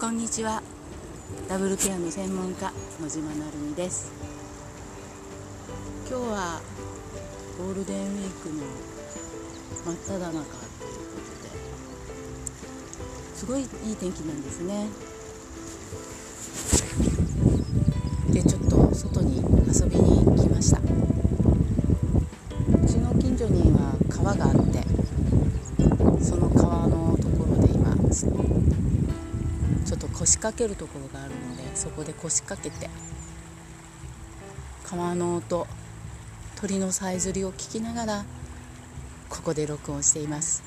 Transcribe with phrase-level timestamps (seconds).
[0.00, 0.62] こんにちは。
[1.48, 2.72] ダブルケアの専門家
[3.02, 4.12] 野島なるみです。
[6.08, 6.60] 今日は
[7.58, 8.62] ゴールデンウィークの
[9.84, 10.46] 真っ只中というこ
[11.42, 11.50] とで
[13.34, 14.86] すごいいい天気なんですね。
[18.30, 19.42] でちょっと外に遊
[19.90, 20.78] びに来ました。
[20.78, 20.82] う
[22.86, 24.77] ちの近所には川があって
[30.28, 32.90] 腰掛けるところがあるのでそこで腰掛けて
[34.84, 35.66] 川の音
[36.60, 38.24] 鳥のさえずりを聞きながら
[39.30, 40.62] ここで録音しています。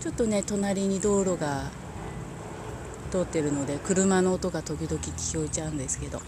[0.00, 1.70] ちょっとね隣に道路が
[3.10, 6.20] 通ってるので車の音が時々聞こえちゃうんですけど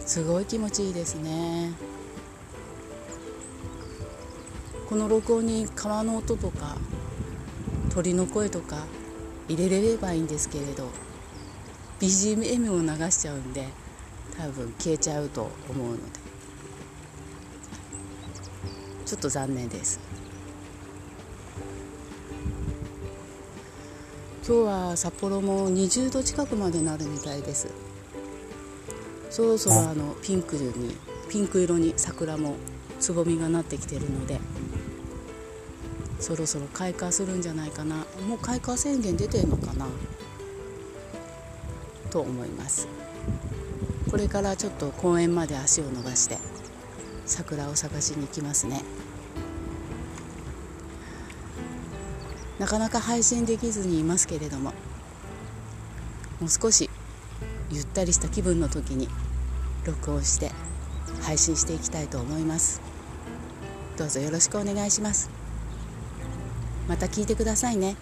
[0.00, 1.72] すごい気持ちいいですね。
[4.88, 6.76] この録音に川の音とか
[7.90, 8.86] 鳥の声とか
[9.48, 10.88] 入れれればいいんですけれど
[12.00, 13.66] BGM を流しちゃうんで
[14.36, 16.28] 多分消えちゃうと思うので。
[19.08, 19.98] ちょっと残念です。
[24.46, 27.68] 今日は札幌も20度近くまでなるみたいです。
[29.30, 30.94] そろそろあのピンクに
[31.30, 32.56] ピンク色に桜も
[33.00, 34.38] つぼみがなってきてるので
[36.20, 37.96] そろそろ開花するんじゃないかな。
[38.28, 39.86] もう開花宣言出てんのかな？
[42.10, 42.88] と思います。
[44.10, 46.38] これからちょっと公園まで足を伸ばして
[47.26, 48.82] 桜を探しに行きますね。
[52.58, 54.72] なかなか配信できずにいますけれども
[56.40, 56.90] もう少し
[57.70, 59.08] ゆったりした気分の時に
[59.84, 60.50] 録音して
[61.22, 62.80] 配信していきたいと思います。
[63.96, 65.37] どうぞよろしくお願いします。
[66.88, 67.96] また聞いてくださいね。